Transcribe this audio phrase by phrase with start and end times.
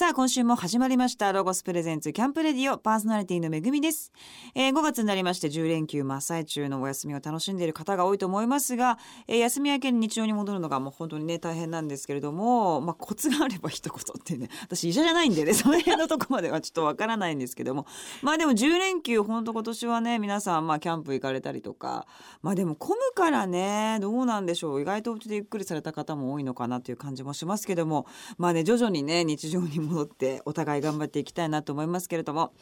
[0.00, 4.12] さあ今週も始まりましたロゴスプレゼンツキャンプレディオパーソナリティのめぐみです、
[4.54, 17.84] えー、5月になりまして10連休真っ最中のお休みを楽しんでいる方が多いと思いますが、えー、休み明けに日常に戻るのがもう本当にね大変なんですけれどもまあコツがあれば一言ってね私医者じゃないんでね その辺のとこまではちょっとわからないんですけども。
[18.22, 22.06] まあでも10連休本当今年はね皆さんまあキャンプ行かれたりとか
[22.40, 24.80] まあでも混むからねどうなんでしょう。
[24.80, 28.06] 意外とお家でゆっくりされた方も多いのかなという感じもしますけども
[28.38, 32.52] まあね徐々にね日常に戻ってお互い頑張っていきたいなと思いますけれども。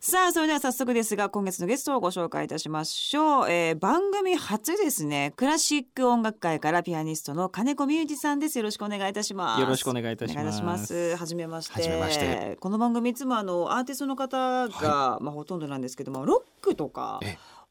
[0.00, 5.32] さあそれでは早速ですが今月のゲストをご紹介いたしましょう、えー、番組初ですね。
[5.36, 8.58] クラシック音楽界からピアニストの金子美裕二さんです。
[8.58, 9.60] よろしくお願いいたします。
[9.60, 11.16] よろしくお願いいたします。
[11.16, 12.56] はじめまして。
[12.60, 17.20] この番組いつもあのアーティストの方が、はい、まあほとんどなんですけどもロックとか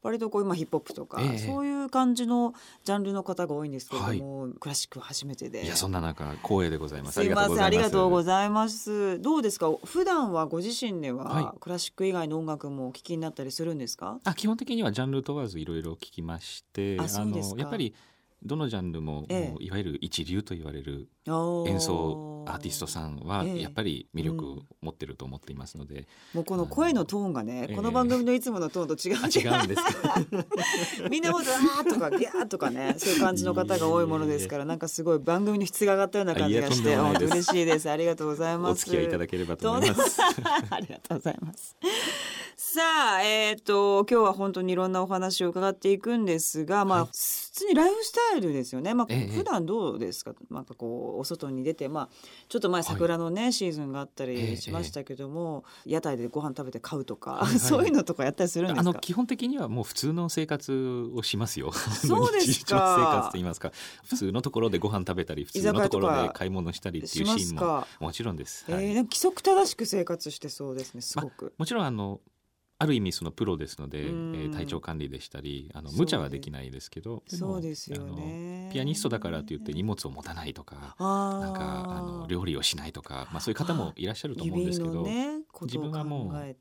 [0.02, 5.64] 割とこう今ヒップホップとか、ええ、そういう感じのジャンルの方が多いんですけれども、はい、クラシックは初めてで。
[5.64, 7.20] いやそんな中光栄でございます。
[7.20, 9.20] すいませんありがとうございます。
[9.20, 9.72] どうですか？
[9.84, 14.20] 普段はご自身では、クラシック以外の音楽もお聞きになったりするんですか？
[14.24, 17.94] あ基本的にはジャンル問わずいろいろ聞きましてあのやっぱり
[18.42, 21.08] どのジャンルも,、もいわゆる一流と言われる
[21.66, 29.82] 演奏アーティストさんはやっぱり魅力を持ってると思っていますので、もうこの声のトーンがね、この番組のいつものトーンと違う違うんです
[31.10, 37.90] みんなもザーとかギャーとかねそういう感じの方が多いものですからなんかすごい番組の質が上がったような感じがして本当嬉しいです。
[37.90, 38.72] ありがとうございます。
[38.72, 40.20] お付き合いいただければと思います。
[40.70, 41.76] ありがとうございます。
[42.56, 42.80] さ
[43.16, 48.94] あえっ、ー、と今日は本当にいろんなお話を伺っていくんですがまあ、はい、普通にライフスタイルですよね。
[48.94, 50.34] まあ、ええ、普段どうですか？
[50.50, 52.08] なんかこうお外に出てまあ
[52.48, 58.80] ちょっと前桜のね、はい、シーズンがあったりしましたけども、え、屋台でご飯食べて買うとか、はいはい、そういうのとかやったりするんですか？
[58.80, 61.72] あの基本的にはもう普通の生活をしますよ。
[61.72, 62.96] そうですか。
[62.98, 63.72] 生活と言いますか。
[64.04, 72.20] 普通のところでご飯食べたり 普通のところで買い物したりっていうシーンももちろんです、はい、えー、規則正しく生活してそうですねすごく、ま、もちろんあの
[72.78, 78.70] ある意味そのプロですので、えー、体調管理でしたりあの無茶はできないですけどそうですよね。
[78.72, 86.56] ピアニストだからといって荷物を持たないとかなんかあの料理をしないとか、まあ、そういう方もいらっしゃると思うんですけど、ね、自分はもう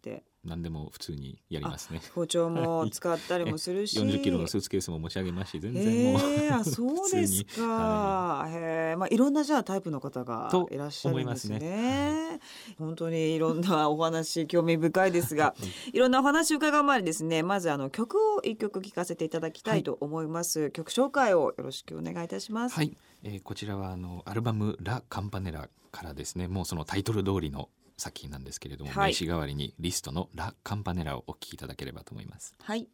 [0.46, 2.02] 何でも普通にやりますね。
[2.14, 6.22] 包丁も使ったりもするし、四十キロのスーツケースも持ち上げますし、全然もう。
[6.22, 7.68] えー、 そうですか。
[7.68, 8.56] はい、へ
[8.94, 11.60] え、まあいろんなじゃあタイプの方がいらっしゃるんですね。
[11.60, 12.40] すね
[12.78, 15.56] 本当にいろんなお話興味深いですが、
[15.92, 20.60] いろんなお話を伺う前にですね、まずあの曲を一曲聴かせていただきたいと思います。
[20.62, 22.76] はい、曲紹介をよろしくお願いいたします。
[22.76, 32.56] はい、えー、こちらはあのアルバムラカンパネラからですね、もうそのタイトル通りの作品なんですけれども、はい、名刺代わりにリストのラ・カンパネラをお聞きいただければと思います。
[32.62, 32.88] はい。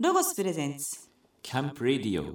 [0.00, 1.08] ロゴスプレゼンツ
[1.42, 2.34] キャンプレディオ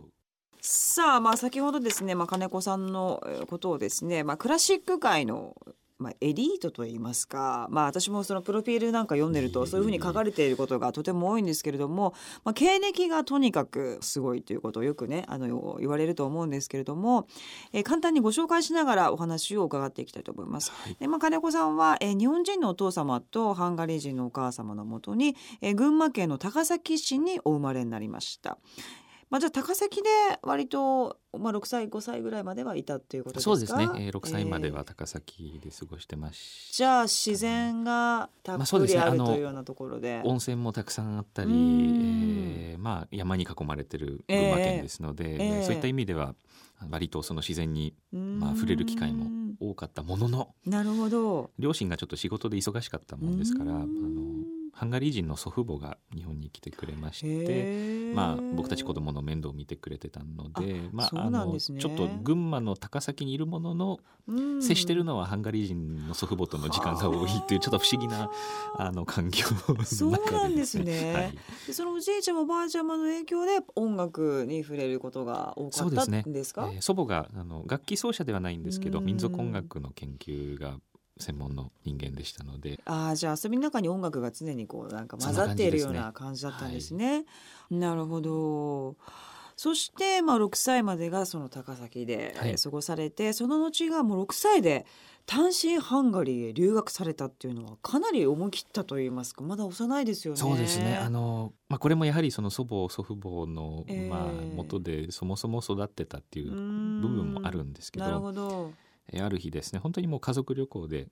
[0.61, 5.55] さあまあ先ほどですね、まあ、金子さんのことをですね、まあ、クラシック界の
[5.99, 12.13] まあ、エリートといいますか、まあ、私もそのプロフィールなんか読んでるとそういうふうに書かれていることがとても多いんですけれども、
[12.45, 17.27] まあ、経歴がとにかくすごいということをよくねあの言われると思うんですけれども、
[17.73, 20.71] えー、簡単にご紹介しながらお話を伺っていきたいと思います。
[20.71, 28.57] はい、でまあ、金子さんは、えー、日本人のお父様とハンガリー人のお母様のもとに、えー、群馬県の高崎市にお生まれになりました。
[29.29, 30.09] まあ、じゃあ高崎で
[30.41, 33.55] 割と、まあ、6歳5歳ぐらいまではいたっていうことですか？
[33.55, 46.33] そうですね、えー、6歳までは高崎で過ごしてます、えー、じゃあ自然がたっぷりある、というようなところで,、温泉もたくさんあったり、えー、まあ、山に囲まれてる群馬県ですので、えー、そういった意味では
[46.89, 49.27] 割とその自然に、まあ、触れる機会も
[49.59, 51.51] 多かったもののなるほど。
[51.59, 53.85] 両親がちょっと仕事で忙しかったもんですからあの
[54.79, 63.99] ハンガリー人の祖父母が日本に来てくれまして、まあ、僕たち子供の面倒を見てくれてたのでまあ、あのちょっと群馬の高崎にいるものの
[64.61, 68.29] 接してるのはハンガリー人の祖父母との時間が多いっていうちょっと不思議な
[68.77, 68.89] あ。
[68.91, 69.47] の環境
[69.85, 71.21] そうなんですね、は
[71.69, 76.73] い、そのおじいちゃまおばあちゃまの影響で音楽に触れることが多かったんですか、ね。
[76.75, 80.77] えー、祖母があの楽器奏者ではないんですけど民族音楽の研究が
[81.19, 82.79] 専門の人間でしたので。
[82.85, 86.97] ああじゃあ遊びの中に音楽が常にこうなんか混ざっているような感じだったんですね。
[86.97, 87.21] すねは
[87.71, 88.95] い、なるほど。
[89.59, 92.33] そして、まあ、6歳までがその高崎で
[92.63, 94.85] 過ごされて、はい、その後がもう6歳で
[95.25, 100.39] 単身ハンガリーへ留学されたっていうのはかなり思い切ったと言いますかまだ幼いですよね。
[100.39, 100.95] そうですね。
[100.95, 108.05] あの、まあ、これもやはりその祖母祖父母の、えー、まあ、元でそもそも育ってたっていう部分もあるんですけど。
[108.05, 108.71] なるほど
[109.17, 111.07] ある日ですね本当にもう家族旅行で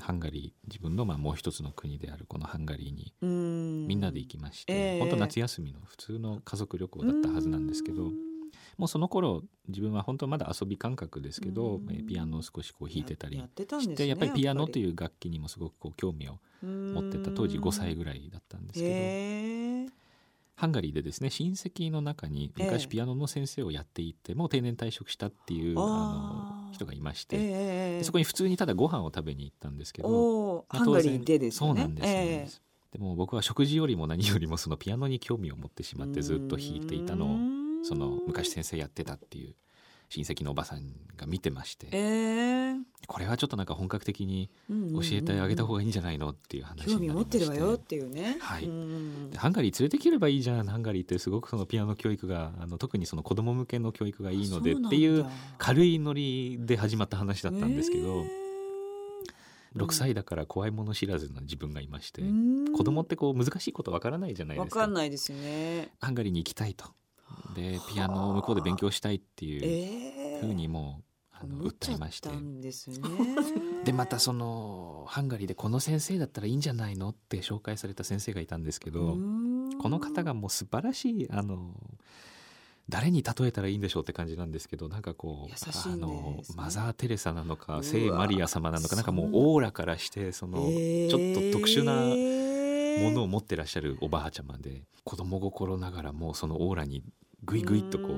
[0.00, 8.10] ハンガリー自分のまあもう一つの国であるこのハンガリーにみんなで行きまして、えー、本当夏休みの普通の家族旅行だったはずなんですけど
[8.76, 19.92] もうその頃自分は本当まだ遊び感覚ですけど、えピアノを少しこう弾いてたりして、やっぱりピアノという楽器にもすごくこう興味を持ってた当時5歳ぐらいだったんですけど。
[20.54, 31.58] ハンガリーでですね親戚の中に昔ピアノの先生をやっていて、もう定年退職したっていうあの人がいまして、そこに普通にただご飯を食べに行ったんですけど、ハンガリーでですね。
[31.68, 39.54] そうなんです、でも僕は食事よりも何よりもそのピアノに興味を持ってしまってずっと弾いていたのをその昔先生やってたっていう
[40.12, 42.74] 親戚のおばさんが見てまして、えー、
[43.06, 48.64] これはちょっとなんか本格的に教えてあげた方がいいんじゃないのっていう話興味持ってるわよっていうね、はい、
[49.38, 55.24] ハンガリー連れてければいいじゃんハンガリーってすごくそのピアノ教育があの特にその子供向けの教育がいいのでっていう
[55.56, 58.02] 軽いノリで始まった話だったんですけど。
[58.04, 58.42] えー。
[59.74, 62.20] 6歳だから怖いもの知らずな自分がいまして、
[62.76, 64.80] 子供ってこう難しいことわからないじゃないですか。
[64.80, 65.88] わかんないですね。
[65.98, 66.92] ハンガリーに行きたいと
[67.54, 72.30] でピアノを向こうで勉強したいっていうふうにもう、あの訴えまして。
[73.84, 77.10] で またそのハンガリーでこの先生だったらいいんじゃないの？
[77.10, 79.16] って紹介された先生がいたんですけど
[79.80, 81.74] この方がもう素晴らしいあの
[82.88, 91.92] 誰に例えたらいいんでしょうって感じなんですけどなんかこう、あのマザー・テレサなのか聖マリア様なのかなんかもうオーラからしてそのちょっと特殊な
[93.00, 97.02] ものを持ってらっしゃるおばあちゃまで子供心ながらもうそのオーラに
[97.44, 98.10] ぐいぐいっとこう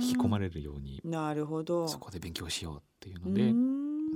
[0.00, 1.88] 引き込まれるようになるほど。
[1.88, 3.52] そこで勉強しようっていうので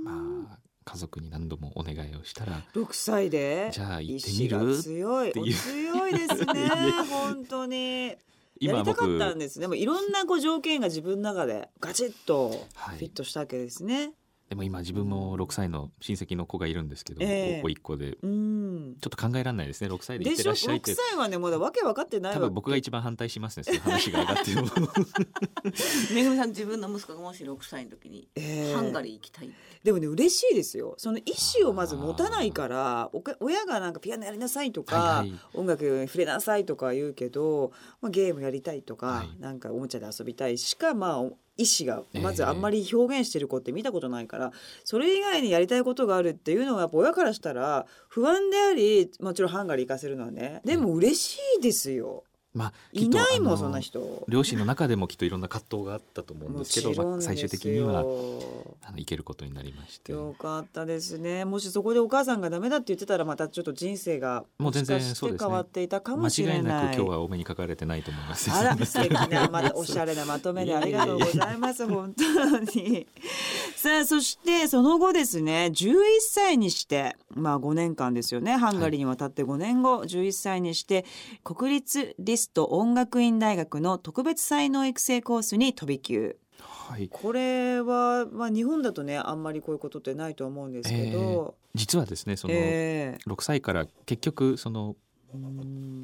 [0.03, 3.69] まあ家族に何度もお願いをしたら6歳で？
[3.71, 4.77] じゃあ行ってみる？
[4.77, 5.31] 強い。
[5.31, 6.69] 強いですね。
[7.09, 8.15] 本当に。
[8.59, 13.95] やりたかったんですでもいろんなこう条件が自分の中でガチッとフィットしたわけですね。
[13.95, 14.13] はい
[14.53, 19.89] でも今自分も6歳の親戚の子がいるんですけど、えー、子一個で、うん、ちょっと考えられないですね。
[19.89, 20.91] 6歳で行ってらっしゃいって。
[20.91, 24.61] 6歳はねまだわけ分かってない多分僕が一番反対しますねその話が上がっても。
[26.13, 28.27] めぐみさん自分の息子がもし6歳の時に、
[28.75, 29.49] ハンガリー行きたい。
[29.83, 30.93] でもね嬉しいですよ。
[30.99, 31.23] その意
[31.59, 37.71] 思をまず持たないからおか親がなんかピアノやりなさいとか、はいはい、音楽に触れなさいとか言うけど、
[38.01, 41.23] まあ、ゲームやりたいとか、はい、なんかおもちゃで遊びたいしかまあ
[41.57, 44.51] 意思がまずあんまり表現してる子って見たことないから、
[44.83, 52.23] それ以外にやりたいことがあるっていうのはやっぱ親からしたら不安でありもちろんハンガリー行かせるのはねでも嬉しいですよ。
[52.53, 54.23] まあ、いないもんそんな人。
[54.27, 60.11] 両親の中でもきっといろんな葛藤があったと思うんですけど、まあ、最終的にはあの行けることになりまして。
[60.11, 61.45] よかったですね。
[61.45, 66.61] もしそこでお母さんがダメだって言ってたらまたちょっと人生がもう全然そうです、ね、変わっていたかもしれない。
[66.61, 68.51] 間違いなく今日はお目にかかれてないと思います。
[68.51, 71.87] あ ら素敵なまたおしゃれなまとめでありがとうございます。
[71.87, 73.07] 本当に。
[73.75, 78.57] さあそしてその後ですね11歳にしてまあ5年間ですよね。
[78.57, 81.03] ハンガリーに渡って5年後、はい、11歳にして
[81.43, 86.37] 国立リスト音楽院大学の特別才能育成コースに飛び級。
[86.59, 94.95] はい、これは、まあ、日本だとねあんまりこういうことってないと思うんですけど、えー、実はですねその、えー、6歳から結局その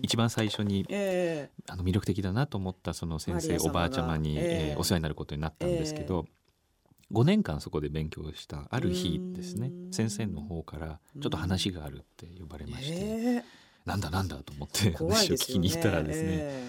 [0.01, 9.71] 一番最初に、えー、あの魅力的だなと思ったその先生おばあちゃまに、えー、お世話になることになったんですけど、えー、5年間そこで勉強したある日ですね。
[9.91, 13.43] 先生の方からちょっと話があるって呼ばれまして、えー、
[13.85, 16.67] なんだなんだと思って話を聞きに行ったらですね、え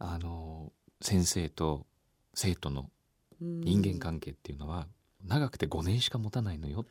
[0.00, 1.86] ー、あの先生と
[2.34, 2.90] 生徒の
[3.40, 4.86] 人間関係っていうのは
[5.26, 6.84] 長くて5年しか持たないのよっ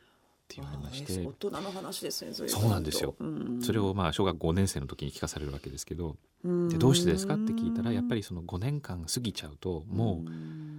[0.48, 1.26] て言われまして。
[1.26, 3.14] 大人の話ですねそうなんですよ、
[3.60, 10.30] それをまあ小学5年生の時に聞かされるわけですけどでどうしてですかって聞いたらやっぱりその5年間過ぎちゃうともう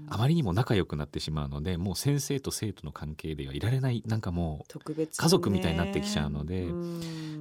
[0.09, 4.79] あまりにも仲良くなってしまうのでもう先生と生徒の関係ではいられないなんかもう
[5.17, 6.67] 家族みたいになってきちゃうので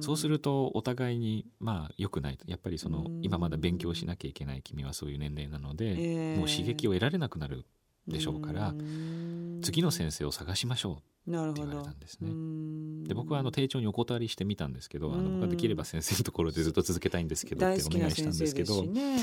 [0.01, 7.65] そうするとお互いにまあ良くないやっぱりその今まだ勉強しなきゃいけない君はそういう年齢なのでもう刺激を得られなくなる
[8.07, 8.73] でしょうから
[9.61, 10.97] 次の先生を探しましょうっ
[11.53, 12.29] て言われたんですね。
[13.07, 19.17] で僕はあの丁重にお断りしてみたんですけどあの僕はできれば先生のところでずっと続けたいんですけどってお願いしたんですけど、ね、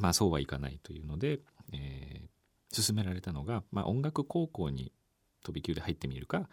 [0.00, 1.40] まあそうはいかないというので、
[1.72, 2.28] えー、
[2.74, 4.92] 勧められたのが、まあ、音楽高校に
[5.44, 6.48] 飛び級で入ってみるか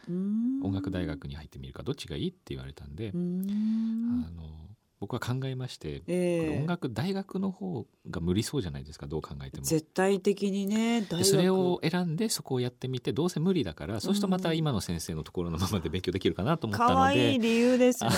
[0.64, 4.64] 音楽大学に入ってみるかどっちがいいって言われたんであの
[5.04, 9.66] 僕は考えまして、えー、音楽大学の方が無理そうじゃないですかどう考えても。
[9.66, 18.12] 絶対的にねそれを選んでそこをやってみてどうせ無理だからそうするとまた今の先生のところのままで勉強できるかなと思ったのでいい理由ですね。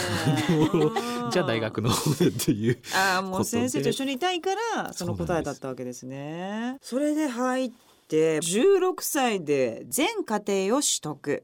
[1.31, 6.77] じゃあ大学の方でっていうああもう先生と一緒にいたいからその答えだったわけですね。
[6.81, 7.71] それで入っ
[8.07, 11.43] て16歳で全家庭を取得。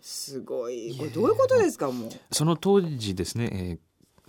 [0.00, 0.94] すごい。
[0.98, 2.10] これどういうことですかもう？
[2.30, 3.78] その当時ですね、えー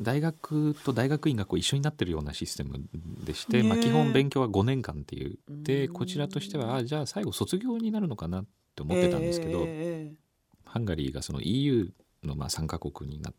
[0.01, 2.81] 大学と大学院がこう一緒になってるようなシステム
[3.23, 5.37] でして、まあ、基本勉強は5年間っていう。
[5.49, 13.33] でこちらとしてはあじゃあ最後卒業になるのかなって思ってたんですけど、えー、ハンガリーがその EU のまあ参加国になっ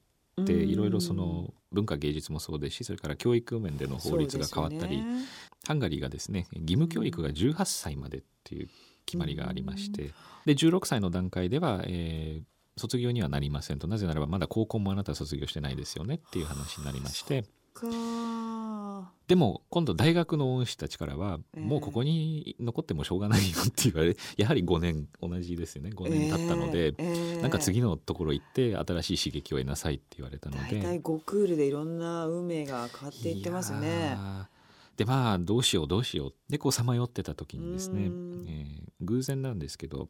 [0.44, 5.24] ていろいろその文化芸術もそうですしそれから教育面での法律が変わったり、ね、
[5.66, 8.68] ハンガリーがですね義務教育が18歳までっていう
[9.06, 10.12] 決まりがありまして
[10.44, 13.86] で16歳の段階では、えー、卒業にはなりませんと。
[13.86, 17.44] なぜならばまだ高校もあなたは卒業してないですよねっていう話になりまして
[19.26, 25.90] でも今度大学の恩師たちからは、もうここに残ってもしょうがないよって言われ やはり5年同じですよね。
[25.90, 30.76] 5年経ったので、えーえー、なんか次のところ行って新しい刺激を得なさいって言われたので。
[30.76, 34.16] 大体5クールでいろんな運命が変わっていってますね。
[34.96, 36.34] でまあどうしようどうしよう。
[36.48, 40.08] でこうさまよってた時にですね、えー、偶然なんですけど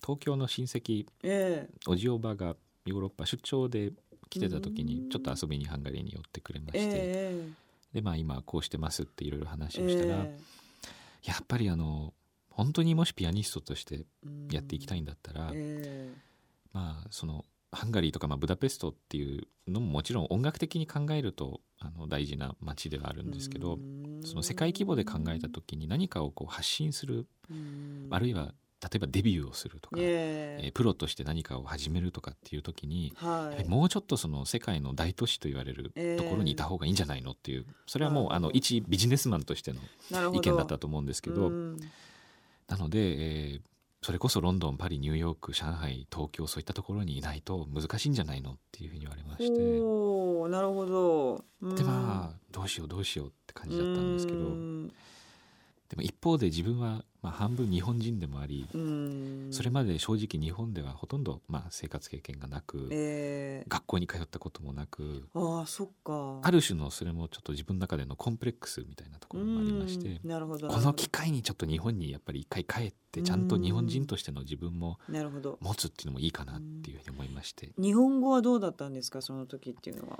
[0.00, 3.92] 東京の親戚、えー、おじおばがヨーロッパ出張で
[4.34, 12.12] 来てた時にちょっと遊びにハンガリーに寄ってくれまして、えー、でまあ今こうしてますっていろいろ話をしたら、えー、やっぱりあの
[12.50, 14.06] 本当にもしピアニストとして
[14.50, 15.52] やっていきたいんだったら、
[16.72, 23.78] まあそのハンガリーとか、まあ、ブダペストっていうのももちろん音楽的に考えるとあの大事な街ではあるんですけど
[24.24, 27.26] その世界規模で考えた時に何かをこう発信する
[28.10, 41.50] あるいは例えばデビューをするとか、えー、プロとして何かを始めるとかっていう時に、はい、もうちょっとその世界の大都市と言われるところにいた方がいいんじゃないのっていうそれはもうあの一ビジネスマンとしての意見だったと思うんですけど
[42.68, 43.60] なので、えー、
[44.02, 49.50] それこそロンドンパリニューヨーク上海東京そういったところにいないと難しいんじゃないのっていうふうに言われまして
[50.50, 51.74] なるほど。
[51.74, 54.40] でまあどうしようどうしようって感じだったんですけど
[55.88, 58.68] でも一方で自分はまあ、半分日本人でもあり
[59.50, 66.40] それまで正直日本ではほとんどまあ生活経験がなく、えー、学校に通ったこともなくあそっか。
[66.42, 70.68] ある種のそれもちょっと自分の中でのコンプレックスみたいなところもありましてなるほど。
[70.68, 77.70] この機会にちょっと日本にやっぱり一回帰ってちゃんと日本人としての自分も持つっていうのもいいかなっていうふうに思いまして。
[77.78, 80.18] 日本語はどうだったんですかその時っていうのは？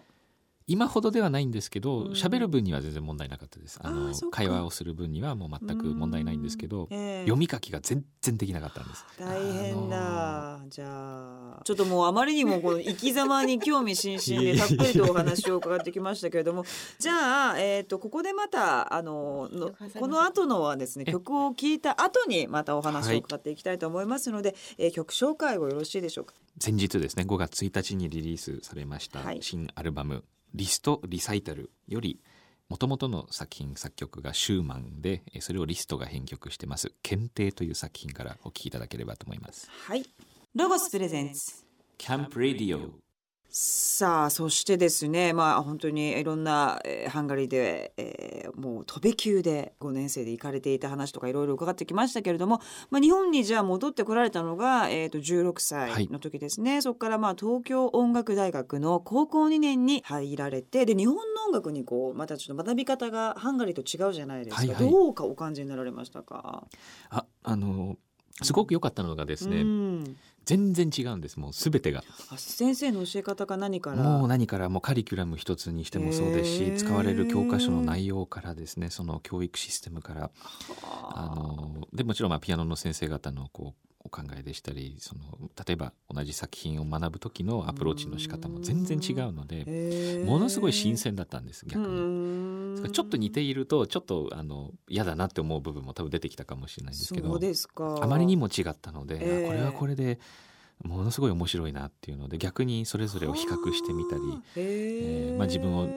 [0.66, 3.78] 今ほどではないんですけど喋、る分には全然問題なかったです。
[3.82, 9.04] あの会話をする分にはもう全く問題ないんですけど、えー、読み書きが全然できなかったんです。
[9.18, 11.60] 大変だ、あのー、じゃあ。
[11.64, 16.64] ちょっともうあまりにもこの生き様に興味津々でたっぷりとお話を伺ってきましたけれども
[16.98, 26.34] じゃあ、えーと、ここでまたあののこの後のはですね曲を聴いた後にまたお話を伺っていきたいと思いますので、はい、えー、曲紹介をよろしいでしょうか？
[26.58, 30.22] 先日ですね5月1日にリリースされました新アルバム、はい
[30.54, 32.20] リストリサイタルより
[32.68, 39.68] もともとの作品作曲がシューマンでそれをリストが編曲してます「検定」という作品からお聴きいただければと思います。
[39.70, 40.04] はい。
[40.54, 41.64] ロゴスプレゼンツ。
[41.98, 43.03] キャンプレディオ
[43.48, 52.60] さあそしてですねまあ本当にいろんな、えー、ハンガリーで、えー、もう飛び級で5年生で行かれていた話とかいろいろ伺ってきましたけれども、
[52.90, 66.66] まあ、日本にじゃあ戻ってこられたのが、えー、と16歳の時ですね、はい、そこからまあ東京音楽大学の高校2年に入られてで日本の音楽にこうまたちょっと学び方がハンガリーと違うじゃないですか、はいはい、どうかお感じになられましたか？
[67.10, 67.96] ああの
[68.42, 71.38] すごく良かったのがですね、うん、全然違うんです。
[71.38, 72.02] もうすべてが。
[72.36, 74.02] 先生の教え方か何から？
[74.02, 80.30] もう何からもうカリキュラム一つにしてもそうですし使われる教科書の内容からですねその教育システムから。
[80.92, 81.34] あ。
[81.34, 85.22] のでもちろんまあピアノの先生方のこうお考えでしたりその
[85.66, 92.53] 例えば同じ作品を学ぶ時のアプローチの仕方も全然違うのでものすごい新鮮だったんです逆に。
[92.92, 97.38] ちょっと似ているとちょっとあの嫌だなって思う部分も多分出てきたかもしれないんですけど
[98.02, 100.18] あまりにも違ったので、これはこれで。
[100.82, 104.22] ものすごい面白いなっていうので逆にそれぞれを比較してみたり、
[104.56, 105.88] えーまあ、自分を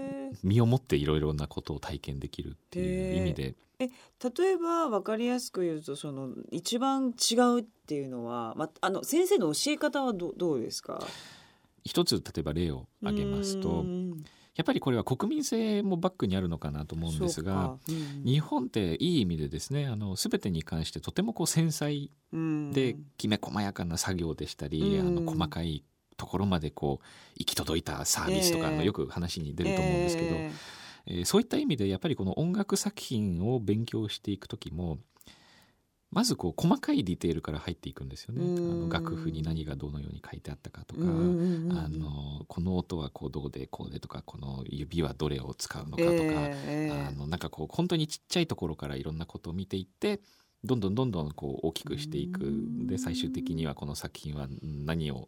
[0.44, 3.56] 身をもっていろいろなことを体験できるっていう意味で。
[3.80, 3.90] え
[4.38, 11.04] 例えば分かりやすく言うとその一番違うっていうのは、まあの先生の教え方はどどうですか？
[11.84, 13.84] 一つ例えば例を挙げますと
[14.58, 22.10] やっぱりこれは国民性もバックにあるのかなと思うんですが、うん、日本っていい意味でですねあの全てに関してとてもこう繊細
[22.74, 25.84] できめ細やかな作業でしたり、うん、あの細かい
[26.18, 27.06] ところまでこう
[27.38, 30.36] 行き届いたサービスとかのよく話に出ると思うんですけど。
[30.36, 35.00] えーえー、そういった意味でやっぱりこの音楽作品を勉強していく時も
[36.10, 38.42] まずこう細かいディテールから入っていくんですよね。
[38.42, 50.22] あの楽譜に何がどのように書いてあったかとか、あのこの音はこうどうでこうでとかこの指はどれを使うのかとか、えー、あのなんかこう本当にちっちゃいところからいろんなことを見ていって
[50.64, 52.54] どんどんどんどんこう大きくしていく。
[52.86, 55.28] で最終的にはこの作品は何を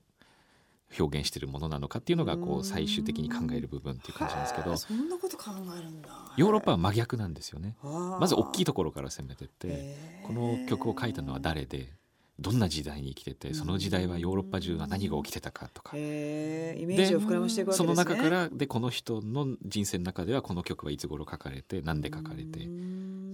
[0.98, 6.10] 表現しているものなのかっていうのがこう最終的に考える部分っていう感じなんですけどそんなこと考えるんだ。
[6.36, 7.76] ヨーロッパは真逆なんですよね。
[7.84, 11.94] まず大きいところから攻めてってこの曲を書いたのは誰で
[12.40, 15.96] どんな時代に生きててその時代はヨーロッパ中は何が起きてたかとか。
[15.96, 17.88] イメージを膨らましていくわけですね。
[17.88, 22.68] その中からでこの人の人生の中ではこの曲はいつ頃書かれて何で書かれて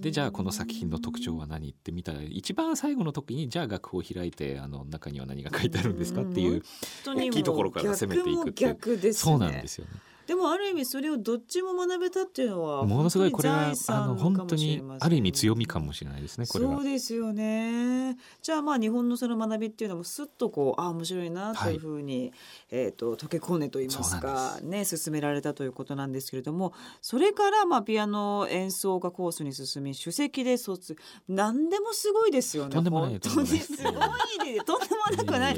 [0.02, 6.64] でじゃあこの作品の特徴は何って見たら一番最後の時にじゃあ楽譜を開いてあの中には何が書いてあるんですかっていう
[7.06, 9.14] 大きいところから攻めていくっていう。
[9.14, 9.92] そうなんですよね。
[10.28, 18.18] でもある意味それをどっちも学べたっていうのはものすごいこれはあの本当にある意味強みかもしれないですねこれそうですよね。
[18.42, 22.32] じゃあまあ日本のその学びっていうのもすっとこうあ面白いなというふうに、はい、
[22.72, 30.96] えと溶け込んでと言いますかね進められたということなんですけれどもそれからまあピアノ演奏家コースに進み首席で卒
[31.28, 32.72] 何でもすごいですよね。
[32.72, 35.58] とんでもない本当にすごいで とんでもなくない。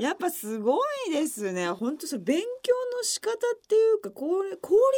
[0.00, 0.78] やっぱすご
[1.08, 1.70] いですね。
[1.70, 3.36] 本当それ勉強の仕方っ
[3.68, 4.40] ていうか効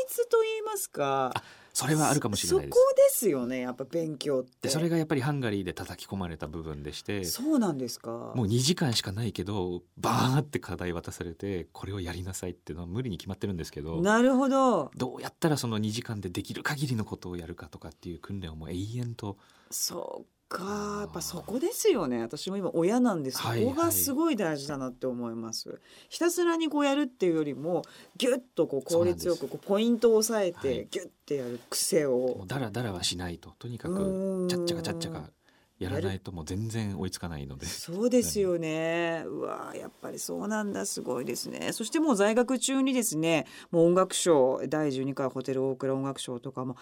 [0.04, 1.32] 率と言いますか
[1.72, 4.70] それはあるかもしれないそこですよねやっぱ勉強って。
[4.70, 8.32] それがやっぱりハンガリーで叩き込まれた部分でしてそうなんですか。
[8.34, 14.90] もう2時間しかないけどバーって課題渡されてこれをやりなさいっていうのは無理に決まってるんですけどなるほど。
[14.96, 19.36] どうやったらその2時間でできる限りのことをやるかとかっていう訓練をもう永遠と
[19.70, 22.22] そうかやっぱそこですよね。
[22.22, 27.82] 私も今親なんです、はい、ここがすごい大事だなって思います、はい、ひたすらにこうやるっていうよりも
[28.16, 32.44] ギュッとこう効率よくこうポイントを押さえてギュッてやる癖を。
[32.46, 33.50] だらだらはしないと。
[33.58, 35.30] とにかくちゃっちゃかちゃっちゃか
[35.78, 37.66] やらないともう全然追いつかないので。
[37.66, 39.24] そうですよね。
[39.26, 40.86] うわやっぱりそうなんだ。
[40.86, 41.72] すごいですね。
[41.72, 46.76] そしてもう在学中にですねもう音楽賞第12回ホテル大倉音楽賞とかも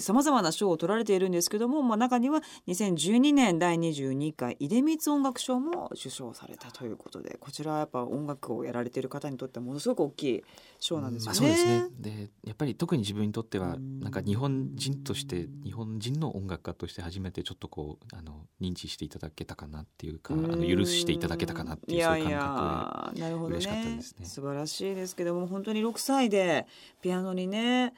[0.00, 10.44] さまざ、まな賞を取られているんですけども、まあ、中には2012年第22回出光音楽賞も受賞されたということでこちらはやっぱ音楽をやられている方にとってはものすごく大きい
[10.78, 11.40] 賞なんですよね。
[11.40, 11.88] まあ、そうですね。
[11.98, 23.32] でやっぱり特に自分にとってはなんか日本人として日本人の音楽家として初めてちょっとこうあの認知していただけたかなっていうかあの許していただけたかなっていうそういう感覚で。
[23.32, 24.26] 嬉しかったですね。
[24.26, 26.66] 素晴らしいですけども本当に6歳で
[27.02, 27.94] ピアノにね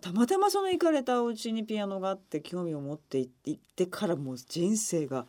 [0.00, 5.26] たまたまその行かれたお家にピアノがあって興味を持っていってからもう人生が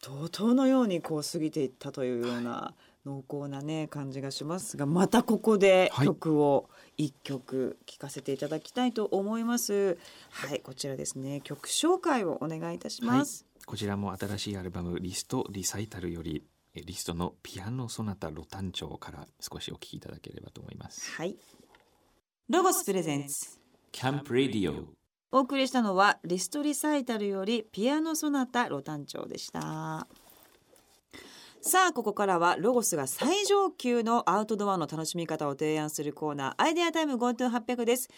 [0.00, 9.98] 怒涛のようにこう過ぎていったというような濃厚なね感じがしますがまたここで曲を一曲聴かせていただきたいと思います。
[10.30, 11.40] はい、こちらですね。
[11.42, 13.42] 曲紹介をお願いいたします。
[13.42, 16.42] はいこちらも新しいアルバムリストリサイタルより
[16.74, 21.10] リストのピアノソナタロタン調から少しお聞きいただければと思います。
[21.10, 21.36] はい。
[22.48, 23.60] ロゴスプレゼンツ。
[23.92, 24.86] キャンプレディオ
[25.32, 30.08] お送りしたのはリストリサイタルよりピアノソナタロタン調でした。
[31.60, 38.08] さあここからはロゴスが最上級のアウトドアの楽しみ方を提案するコーナーアイデアタイム GoTo800 です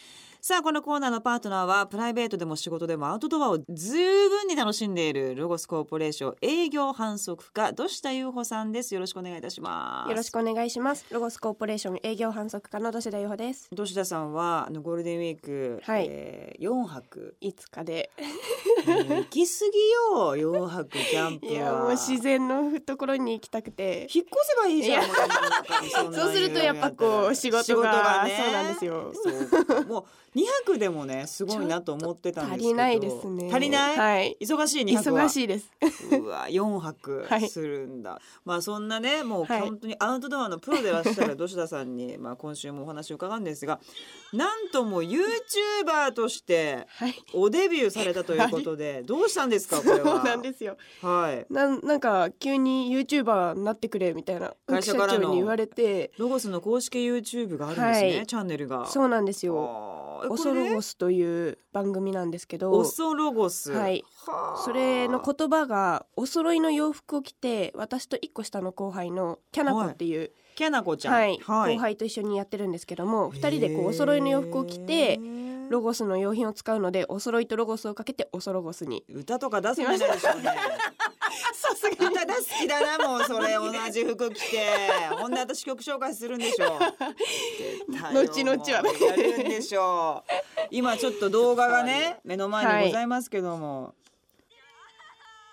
[0.43, 3.93] さあこのコーナーのパートナーはプライベートでも仕事でもアウトドアを十
[4.31, 8.95] 分に楽しんでいるロゴスコーポレーション営業販促課土下優穂さんです。
[8.95, 10.11] よろしくお願いいたします。
[10.11, 11.05] よろしくお願いします。
[11.11, 13.69] ロゴスコーポレーション営業販促課の土下優穂です。
[13.71, 16.07] 土下さんはあのゴールデンウィーク、はい。
[16.09, 17.37] えー、4泊。
[17.43, 18.11] 5日で。
[18.87, 24.09] 行き過ぎよ4泊キャンプいやもう自然のところに行きたくて。
[24.13, 25.05] 引っ越せばいいじゃん
[26.15, 29.13] そうするとやっぱこう仕事が、ね、そうなんですよ。
[29.87, 32.69] もう2泊でもねすごいなと思ってたんですけど。
[32.69, 33.49] 足りないですね。
[33.51, 35.23] 足りない、はい、忙しい2泊は。
[35.25, 35.71] 忙しいです。
[36.13, 43.81] うわ4泊するんだ、はい、まあそんなねもう本当にアウトドアのプロでいらっしゃる土田さんに まあ今週もお話を伺うんですが
[44.33, 46.87] なんとも YouTuber として
[47.33, 50.17] おデビューされたということで、はい、どうしたんですかこれは？
[50.17, 50.77] そうなんですよ。
[51.03, 51.53] はい。
[51.53, 56.13] なんなんか急に YouTuber になってくれみたいな会社からに言われて。
[56.19, 58.87] ロゴスの公式 YouTube があるんですね、チャンネルが。
[58.87, 64.05] そうなんですよオソロゴスという番組なんですけどオソロゴスはい
[64.65, 75.19] それの言葉がお揃いの洋服を着て私と一個下の後輩のキャナコっていう、はい、キャナコちゃん、はい、はい、後輩と一緒にやってるんですけども二人でこうお揃いの洋服を着て
[75.71, 79.05] ロゴスの用品を使うのでお揃いとロゴスをかけておそろゴスに。
[79.09, 80.51] 歌とか出すんじゃないでしょうね
[81.61, 84.67] さすが歌大好きだなもうそれ同じ服着て。
[85.11, 86.79] ほんで私曲紹介するんでしょう。
[88.15, 88.83] 後々はや
[89.17, 90.33] るんでしょう。
[90.71, 93.93] 今ちょっと動画がね目の前にございますけども、は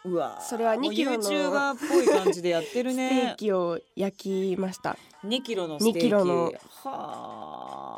[0.05, 3.09] い、うわそれは2キロの YouTuber っぽい感じでやってるね。
[3.11, 4.17] ステーキを焼
[4.55, 4.97] きました。
[5.25, 5.99] 2キロのステーキ。
[5.99, 6.45] 2キロの。
[6.45, 6.51] は
[6.85, 7.96] あ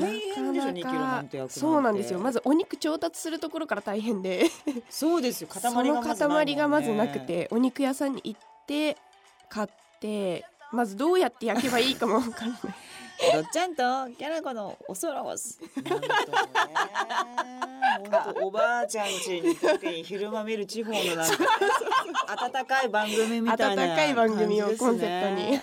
[0.00, 2.18] 大変でしょ2キロなんてそうなんですよ。
[2.18, 4.46] まずお肉調達するところから大変で。
[4.90, 5.48] そうですよ。
[5.48, 5.82] 塊がま
[6.14, 8.96] ず、ね、塊がまずなくてお肉屋さんに行って
[9.48, 9.68] 買っ
[10.00, 12.60] てまずどうやって焼けばいいかもわからない。
[13.32, 15.60] どっちゃんとキャラコのおそろす。
[15.74, 15.84] 本
[18.34, 21.36] 当おばあちゃん家に特に昼間見る地方のなんか
[22.28, 25.60] 温かい番組みたいな、温かい番組をコンセプトに。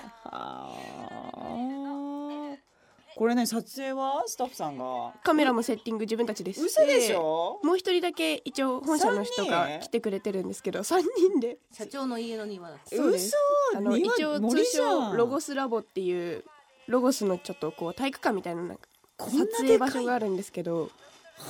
[3.16, 5.14] これね撮影はスタッフさんが。
[5.24, 7.60] カメラもセッティング自分たちでして嘘でしょ？
[7.64, 11.58] もう一人だけ一応本社の人が来てくれてるんですけど三人で。
[11.72, 13.36] 社長の家の庭そうです。
[13.74, 16.44] 嘘あの庭一応通称ロゴスラボっていう
[16.88, 18.88] ロゴスのちょっとこう体育館みたいななんか
[19.20, 20.90] 撮影場所があるんですけど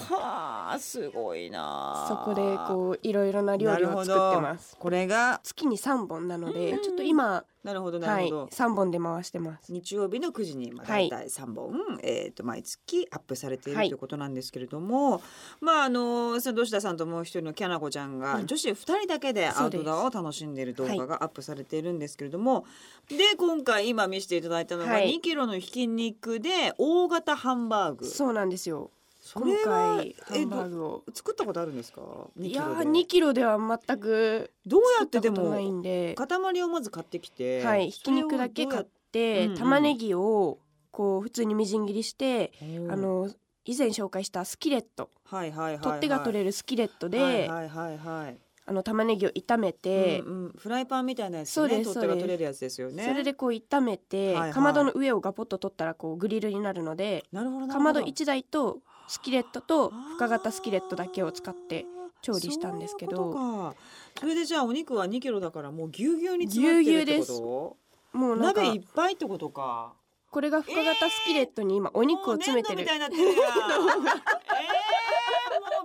[0.09, 4.75] はあすごいなそこでこういろいろな料理を作ってます。
[4.77, 5.39] これが？
[5.43, 6.81] 月に3本なのでうん。
[6.81, 9.71] ちょっと今なるほどなはいるほど、3本で回してます。
[9.71, 11.09] 日曜日の9時にまあはい。
[11.09, 13.89] 大体3本、えー、と毎月アップされているはい。
[13.89, 15.21] ということなんですけれども、
[15.59, 18.47] まああの佐藤下さんともう一人のキャナコちゃんが、うん。
[18.47, 22.65] 女子2人だけでアウトドアを楽しんでいる動画がアップされているんですけれども、
[23.09, 25.15] で今回今見せていただいたのがはい。
[25.15, 28.05] 2キロのひき肉で大型ハンバーグ。
[28.05, 32.01] そうなんですよ今それは回ハンバーグをど作ったことあるんですか
[32.39, 32.85] ？2いやキロで。
[32.85, 33.57] ー2キロでは
[33.87, 36.15] 全くどうや作ってたことないもんで。
[36.15, 39.57] 塊をまず買ってきてはいひき肉だけ買ってうんうん。
[39.57, 40.59] 玉ねぎを
[40.91, 42.51] こう普通にみじん切りして
[42.89, 43.29] ああの
[43.63, 45.09] 以前紹介したスキレット。
[45.25, 48.37] はいはいはいはい、取っ手が取れるスキレットで、はいはいはいはい。
[48.65, 51.83] あの玉ねぎを炒めて、うんうん、フライパンみたいなやつね。
[51.83, 53.05] 取っ手が取れるやつですよね。
[53.05, 54.51] それでこう炒めて、はいはい。
[54.51, 58.79] かまどの上をガポッと取ったらこうグリルになるのでなるほどなるほかまど1台と
[59.11, 61.85] スキレットと深型スキレットだけを使って
[62.21, 63.75] 調理したんですけど。
[64.17, 67.75] それでじゃあお肉は2キロだからもうぎゅうぎゅうに詰まってるってこ
[68.13, 69.91] もう鍋いっぱいってことか。
[70.29, 72.77] これが深型スキレットに今お肉を詰めてる。
[72.77, 73.35] もう粘土みたいになってる。
[73.35, 74.03] やんえー、もう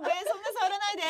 [0.05, 1.03] ベースそんな触らないで。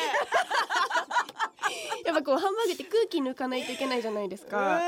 [2.04, 4.80] やっぱこうハンバーグって空気抜かないといけないじゃないですか、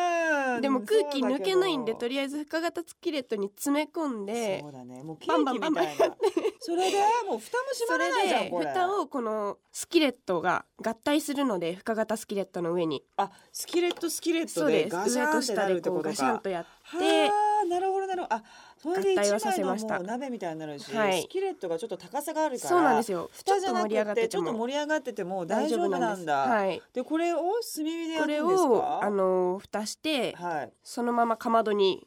[0.56, 0.62] うん。
[0.62, 5.04] でも空気抜けないんでとりあえず深型スキレットに詰め込んでそうだね。
[5.04, 6.16] もうケーキみンバンバンたいな
[6.62, 8.66] それでもう蓋も閉まらないじゃんでこれ。
[8.66, 13.02] 蓋をこのスキレットが合体するので深型スキレットの上に。
[13.16, 16.64] あスキレットスキレットでガシャン上とってなるって下でことかシャンとやっ
[16.98, 18.34] てはあなるほどなるほど。
[18.34, 18.42] あ
[18.76, 21.22] それで一枚のもう鍋みたいになるし、はい。
[21.22, 23.30] スキレットがちょっと高さがあるからそうなんですよ。
[23.32, 26.36] 蓋じゃなく上がってちょっとも盛り上がってても大丈夫なんだ。
[26.40, 26.82] はい。
[26.92, 28.68] でこれを炭火で焼これくんですか？
[28.68, 30.72] をあの蓋してはい。
[30.84, 32.06] そのままかまどに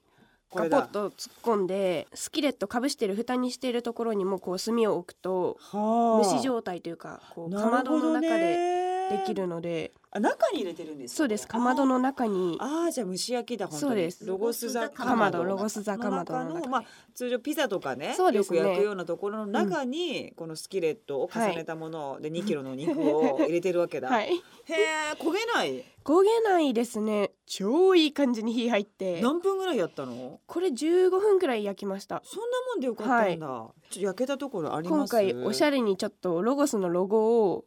[0.56, 6.24] ガポッと突っ込んでスキレットかぶしてる蓋にしているところにもこう炭を置くとはあ。
[6.24, 11.18] 蒸し状態というかこうなかまどの中ででできるのであ中に入れてるんですか？
[11.18, 11.48] そうです。
[11.48, 12.58] かまどの中に。
[12.60, 13.90] あーあーじゃあ蒸し焼きだ本当に。
[13.90, 14.26] そうです。
[14.26, 15.44] ロゴス座かまど。
[15.44, 18.60] ロゴス座かまどのまあ通常ピザとかねそうですね。
[18.60, 24.28] よく焼くようなところの中に、このスキレットを重ねたもので2キロの肉を入れてるわけだ、はい。
[24.28, 25.84] へえ焦げない？
[26.04, 27.32] 焦げないですね。
[27.46, 29.22] 超いい感じに火入って。
[29.22, 30.40] 何分ぐらいやったの？
[30.46, 32.22] これ15分くらい焼きました。
[32.26, 35.16] そんなもんでよかったんだ、ちょっと焼けたところあります？
[35.16, 37.64] 今回おしゃれにちょっとロゴスのロゴを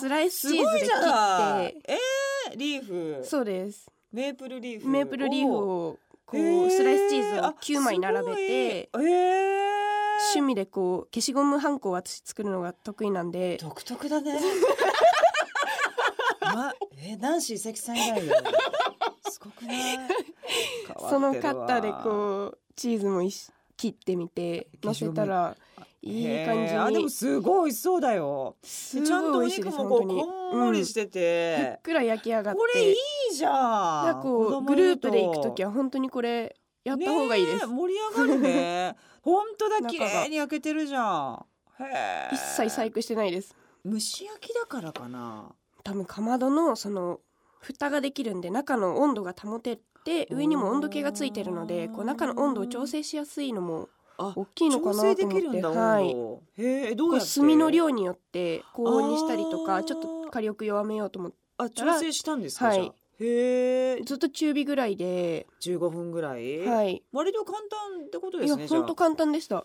[0.00, 1.64] スライスすごいじチーズで切ゃん。
[1.64, 3.24] ってえー、リーフ。
[3.24, 3.90] そうです。
[4.12, 9.00] メープルリーフメープルリーフをこへーうスライスチーズをあ9枚並べてえー。
[10.34, 13.58] 趣味でこう消しゴムハンコを私作るのが得意なんで。
[13.60, 14.40] 独特だね。
[16.40, 18.34] まえナンシー関さん以来よ
[19.28, 19.98] すごくない？
[21.10, 23.20] そのカッターでうこうチーズも
[23.76, 25.56] 切ってみて乗せたら
[26.06, 28.56] いい感じあでもにすごい美味しそうだよ。
[28.62, 32.60] すちゃんとお肉もこうこんもりしてうんふてっ、くら焼き上がって。
[32.60, 37.66] これいいじゃなんこうグループで行く時は本当にこれやった方がいいです。
[37.66, 38.96] 盛り上がるね。
[39.22, 41.44] 本当だ綺麗に焼けてるじゃん。
[42.32, 43.56] 一切細工してないです。
[43.84, 45.52] 蒸し焼きだからかな。
[45.82, 47.20] 多分かまどのその
[47.58, 56.62] 蓋ができるんで中の温度が保てて上にも温度計がついてるのでこう中の温度を調整しやすいのもあ大きいのかなと思ってはい。
[56.62, 57.34] へえどうやって？
[57.34, 62.92] 炭の量によって高温にしたりとかちょっと火力弱めようと思ってあ調整したんですか、はい。
[63.18, 67.02] へえずっと中火ぐらいで、15分ぐらい、はい。
[67.12, 69.64] 割と簡単ってことでいやすねじゃ本当簡単でした。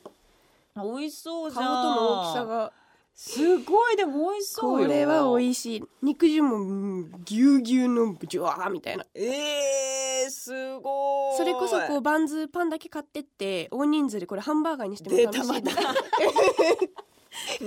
[0.74, 2.72] あ美味しそう皮じゃんとの大きさが
[3.14, 4.88] すごいでも美味しそうよ。
[4.88, 5.84] これは美味しい。
[6.02, 9.06] 肉汁もうんぎゅうぎゅうのジュワーみたいな。
[9.14, 11.38] えー、すごい。
[11.38, 15.94] それこそこうバンズパンだけ買ってって大人数でこれハンバーガーにしても出楽しいたま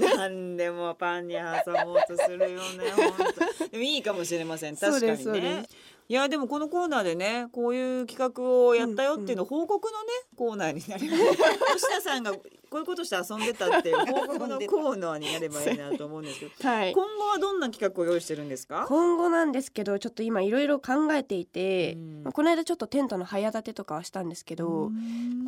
[0.08, 1.40] た何でもパンに挟
[1.86, 2.56] もうとするよね
[2.96, 3.26] 本
[3.58, 4.76] 当でもいいかもしれません。
[4.76, 5.66] 確かにね
[6.06, 11.22] いやでもこのコーナーでねこういう企画をやったよっていうの報告のね、コーナーになります。
[11.76, 12.40] 吉田さんがこ
[12.78, 18.84] ういうことして遊んでたっていう 報告のコーナーになればいいなと思うんですけど、はい、今後はどんな企画を用意してるんですか？
[18.88, 24.90] 今後なんですけどちょっと今いろいろ考えていて、まあ、この間ちょっとテントの早立てとかはしたんですけど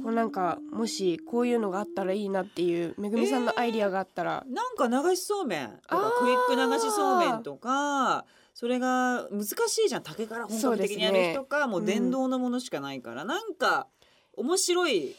[0.02, 8.24] こうなんかもしこういうのがあったらいいなっていうめぐみさんのアイディアがあったら、えー、なんか流しそうめんとかクイック流しそうめんとか
[8.56, 13.86] それが難しいじゃん竹から本格的にやる人か、ね、もう電動のものしかないから、うん、なんか
[14.32, 15.14] 面白い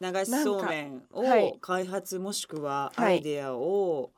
[0.00, 4.10] 流しそうめんを開発もしくはアイデアを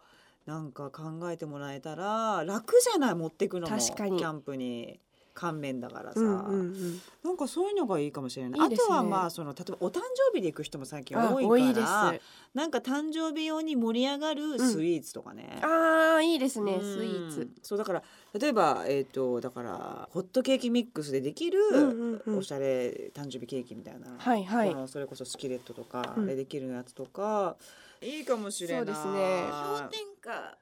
[0.46, 4.98] なんか考えてもらえたら楽じゃない持ってくのもキャンプに。
[5.34, 12.14] 乾麺だからさ、うんうんうん、なんかそういうのがいいかもしれない、ね、あとはまあその例えばお誕生日で行く人も最近多いから
[12.54, 17.50] なんか誕生日用に盛り上がるスイーツとかね、うん、ああいいですね、スイーツ。
[17.62, 18.02] そうだから
[18.38, 27.56] 例えばえっ、ー、とだからホットケーキミックスでできるおしゃれ誕生日ケーキみたいな、はいはい、それこそスキレットとかでできるやつとか、
[28.00, 28.76] うん、いいかもしれない。
[28.78, 29.44] そうですね。
[29.78, 30.58] 氷点下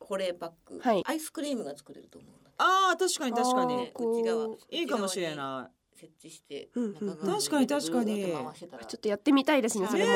[0.00, 3.92] 保冷パック、はい、アイスクリームが作れると思うんだああ確かに確かに。
[3.94, 4.56] 内側。
[4.70, 5.78] いいかもしれない。
[5.98, 8.24] 設置して、うんうん、確かに確かに。
[8.24, 10.12] ちょっとやってみたいですねそれも、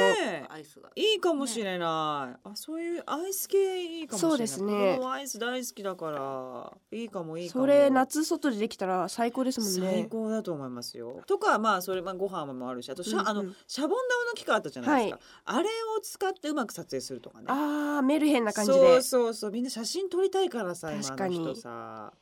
[0.94, 22.12] いいかもしれない、ね、あそういうアイス系いいかもしれないそうですねアイス大好きだからいいかもいいかもそれ夏外でできたら最高ですもんね最高だと思いますよとかまあそれまあご飯もあるしあとシャ、うんうん、あのシャボン玉の機械あったじゃないですか、はい、あれを使ってうまく撮影するとかねああメルヘンな感じでそうそうそうみんな写真撮りたいからさ今の人さ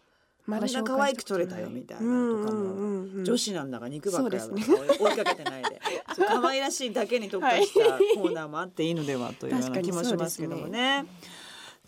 [0.46, 3.24] まだ可愛く撮れたよみたいなとかも。
[3.24, 4.66] 女子なんだが肉ばっかり、ね、
[4.98, 5.80] 追いかけてないで。
[6.26, 11.06] 可愛らしいだけに特化したコーナーもあっていいのではというような気もしますけどもね。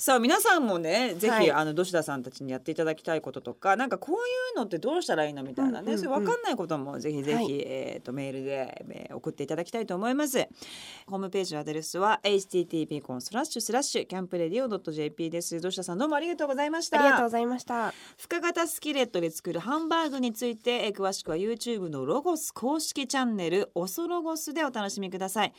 [0.02, 4.18] さあ皆さんもねぜひ、はい、あの土田さんたちにやっていただきたいこととかなんかこうい
[4.56, 10.48] うのってどうしたらいいのみたいなね、うんうんうん、それ分かんないこともぜひぜひ、はい、えーと、メールで、えー、送っていただきたいと思います。
[11.06, 15.60] ホームページのアドレスは http コロンスラッシュスラッシュキャンプレディオ .jp です。
[15.60, 16.98] 土田さんどうもありがとうございました。
[16.98, 17.94] ありがとうございました。
[18.18, 25.52] 深型スキレットで作るハンバーグについて、えー、詳しくは YouTube のロゴス公式チャンネルオソロゴスでお楽しみください。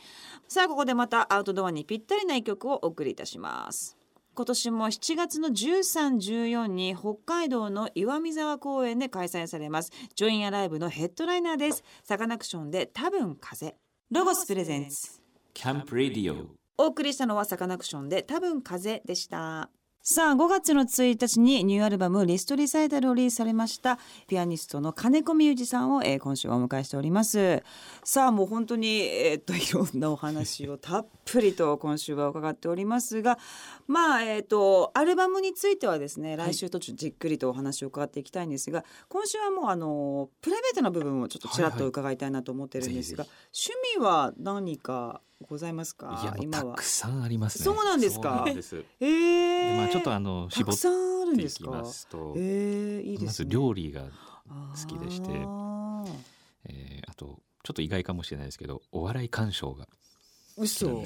[0.48, 4.03] さあここでまたアウトドアにぴったりな一曲をお送りいたします
[4.34, 9.92] 今年も7月の13、14に北海道の岩見沢公園で開催されます。
[10.16, 11.84] ジョインアライブのヘッドライナーです。
[12.02, 13.76] サカナクションで多分風。
[14.10, 15.22] ロゴスプレゼンツ。
[15.52, 19.70] キャンプレディオお送りしたのはサカナクションで多分風でした
[20.06, 27.62] さあ5月の1日にニューアルバム「リストリサイタル」をリリースされましたピアニストの金子美裕さんを、えー、今週はお迎えしております。
[28.04, 33.38] さあもう本当に、えー、っと いろんなお話をたっぷりと今週は伺っておりますが
[33.86, 46.20] まあえー、っとアルバムについてはですね来週途中じっくりとお話を伺っていきたいんですが、はい、今週はもうあのプライベートな部分をちょっとちらっと伺いたいなと思ってるんですが、はいはい、趣味は何かございますか？
[46.22, 46.76] いや今は。
[46.76, 47.64] たくさんありますね。
[47.64, 48.44] そうなんですか？
[48.46, 50.74] ええー、まあちょっとあの絞っ
[51.36, 56.04] ていきますと、えー、いいです、ね、まず料理が好きでして、あ,、
[56.64, 59.88] えー、あとちょっと意外かもしれないですけど、お笑い鑑賞が
[60.56, 61.04] 嘘。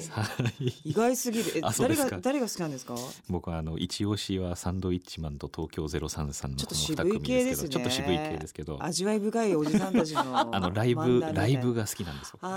[0.83, 1.51] 意外すぎる。
[1.57, 2.95] え誰が誰が好きなんですか？
[3.29, 8.77] 僕はあの一押しはサンドイッチマンと東京ゼロ三三のこの二組ですけどちょっと渋い系ですけど。
[8.81, 12.39] 味わい深いおじさんたちのあのライブライブが好きなんですよ。
[12.39, 12.55] テレビ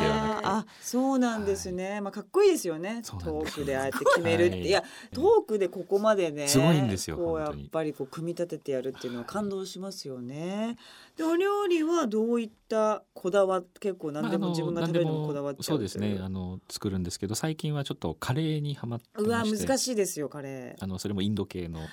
[0.00, 0.46] ではなくて。
[0.46, 3.02] あそうなんですね、はい、まあかっこいいですよね。
[3.02, 4.46] トークであえて決める。
[4.46, 10.76] って、はい、いやトークでここまでねすごいんですよこうやっぱりこう組み立ててやるっていうのは感動しますよね、
[11.16, 20.82] でお料理はどういったこだわ結構何でも自分が食べるのこだわっちゃう、そうですねあの作るんですけど最近はちょっとカレーにはまってうわ難しいですよカレー。
[20.84, 21.88] あのそれもインド系の、はい、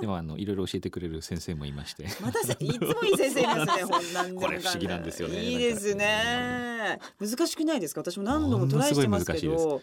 [0.00, 2.06] でもあのいろいろ教えてくれる先生もいまして。
[2.20, 5.42] またいつもいい先生いますね これ不思議なんですよね。
[5.42, 6.98] いいですね。
[7.20, 8.00] 難しくないですか？
[8.00, 9.82] 私も何度もトライしてますけど。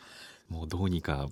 [0.50, 1.30] もうどうにか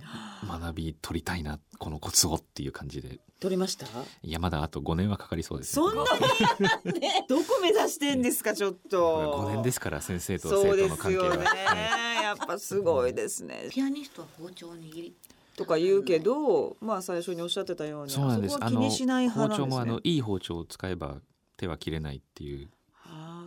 [0.48, 3.20] 学び取りたいなこのコツをっていう感じで。
[3.42, 3.86] 取りました？
[4.24, 6.08] いやまだあと5年はかかりそうです、ね、そんなに
[7.28, 9.44] どこ目指してんですかちょっと。
[9.50, 11.44] 5年ですから先生と生徒の関係は、ね、
[12.24, 13.68] やっぱすごいですね。
[13.70, 15.14] ピアニストは包丁握り
[15.62, 18.58] とか言うけど、まあ最初におっしゃってたようにそうなんです。
[18.60, 21.18] 気にしない包丁もあのいい包丁を使えば
[21.56, 22.68] 手は切れないっていう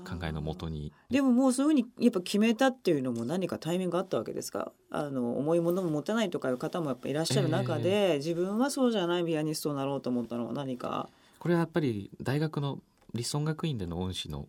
[0.08, 0.92] 考えのもとに。
[1.10, 4.70] でももうそういうふうにやっぱ決めたっていうのも何かタイミングがあったわけですか？
[4.90, 11.08] あの重いものも持てないとかいう方もやっぱいらっしゃる中で、えー、自分はそうじゃないピアニストになろうと思ったのは何か？
[11.40, 12.78] これはやっぱり大学の
[13.12, 14.46] 理想学院での恩師の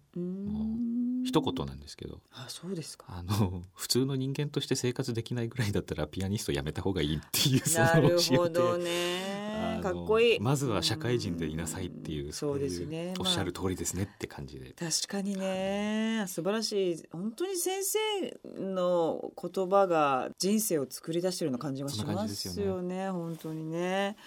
[1.26, 3.06] 一言なんですけどあそうですか。
[3.10, 8.84] あの 普通の人間として生活できないぐらいだったらピアニストやめた方がいいっていうなるほどね。
[8.86, 10.40] ねかっこいい。
[10.40, 13.14] まずは社会人でいなさいっていう、うん、そうですね。
[13.20, 16.26] おっしゃる通りですねって感じで、まあ、確かにね。
[16.28, 17.04] 素晴らしい。
[17.12, 18.00] 本当に先生
[18.60, 23.04] の言葉が人生を作り出してるような感じがしますよね。
[23.04, 23.10] よね。
[23.12, 24.18] 本当にね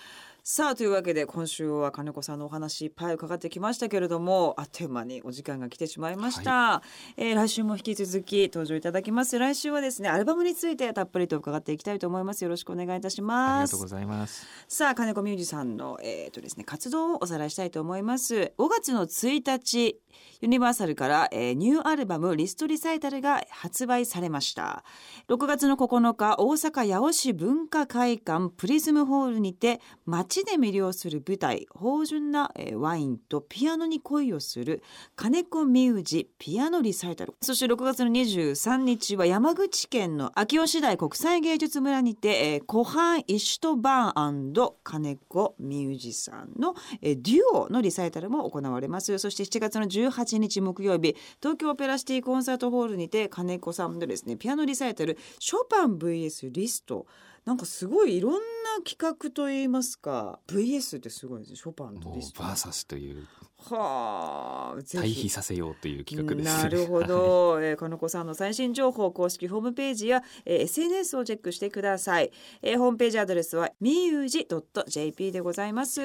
[0.50, 6.82] さあというわけで今週は金子さんのお話いっぱい伺ってきましたけれどもあっという間にお時間が来てしまいました、は
[7.18, 9.38] い、えー、来週も引き続き登場いただきます。
[9.38, 12.44] 来週はですねアルバムについてたっぷりと伺っていきたいと思います。
[12.44, 13.60] よろしくお願いいたします。
[13.60, 14.46] ありがとうございます。
[14.68, 18.54] さあ金子ミュージさんのえっ、ー、とですね活動をおさらいしたいと思います。
[18.56, 20.00] 5月の1日
[20.40, 24.84] ユニバーサルから、えー、ニューアルバムリストリサイタルが発売されました。
[25.28, 34.82] 6月の9日大阪八尾市文化会館プリズムホールにて街で魅了する舞台芳醇な、えー、ワインとピアノに恋をする
[35.16, 37.34] 金子ミュージピアノリサイタル。
[37.40, 44.48] そして6月の23日は山口県の秋吉台国際芸術村にて、えー、湖畔石とバーン
[44.82, 49.18] 金子ミュージさんの、えー、デュオのリサイタルも行われます。
[49.18, 57.06] そして7月の1 18日木曜日東京オペラシティコンサートホールにて金子さんのですねピアノリサイタルショパン VS リスト。
[57.44, 58.38] なんかすごいいろんな
[58.84, 62.42] 企画といいますか VS ってすごいですねショパンとリスト。
[62.42, 63.26] バーサスという。
[63.58, 72.30] はあ、対比させようという企画です、なるほど、 えー、金子さんの最新情報公式ホームページや、えー、SNS をチェックしてください、
[72.62, 74.46] えー、ホームページアドレスはみゆじ
[74.86, 76.00] .jp でございます。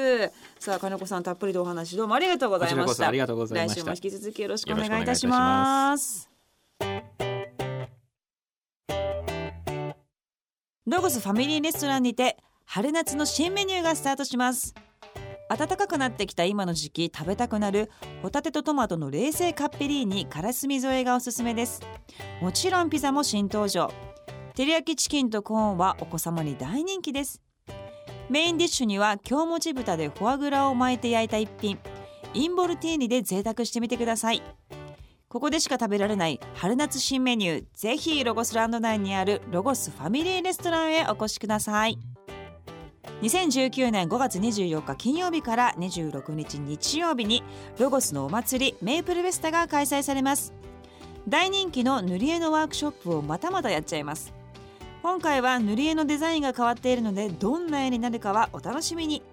[0.59, 3.07] さあ金子さんたっぷりとお話どうもありがとうございました。
[3.07, 3.81] ありがとうございました。
[3.81, 6.29] 来週も引き続きよろしくお願いいたします。
[10.85, 14.75] ロゴスファミリーレストランにて春夏の新メニューがスタートします
[15.49, 21.81] 暖かくなってきた今の時期食べたくなるホタテとトマトの冷製カッペリーニからすみ添えがおすすめです。
[22.41, 23.91] もちろんピザも新登場。
[24.55, 27.41] 照り焼きチキンとコーンはお子様に大人気です。
[28.29, 31.77] メインディッシュには京もち豚でフォアグラを巻いて焼いた一品。
[32.33, 34.41] インボルティーニで贅沢してみてください。
[35.27, 37.65] ここでしか食べられない春夏新メニュー。
[37.73, 41.97] ぜひロゴスランド内にあるロゴスファミリーレストランへお越しください。
[43.23, 47.41] 2019年5月24日金曜日から26日日曜日に
[47.79, 50.53] ロゴスのお祭りメイプルフェスタが開催されます。
[51.29, 54.33] 大人気の塗り絵のワークショップをまたまたやっちゃいます。
[55.01, 59.23] 今回は塗り絵のデザインが変わっているのでどんな絵になるかはお楽しみに。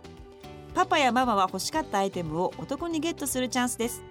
[0.72, 4.04] パパやママは欲しかったアイテムをお得にゲットするチャンスです。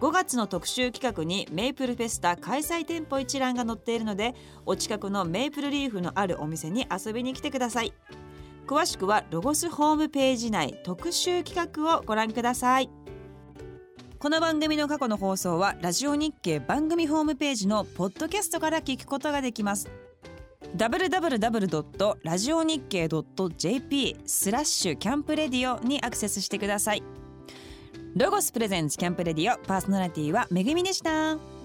[0.00, 4.34] 5月の特集企画にメイプルフェスタ開催店舗一覧が載っているので
[4.66, 7.92] お近くのメイプルリーフのあるお店に遊びに来てください。
[8.66, 12.90] 詳しくはロゴスホームページ内特集企画をご覧ください
[14.18, 19.88] この番組の過去の放送はラジオ日経番組ホームページのポッドキャストから聞くことができます
[20.76, 22.14] www.
[22.24, 23.08] ラジオ日経
[23.56, 27.04] .jp スラッシュキャンプレディオにアクセスしてください
[28.16, 31.55] ロゴスプレゼンツキャンプレディオパーソナリティはめぐみでした。